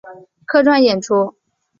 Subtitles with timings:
[0.47, 1.35] 客串演出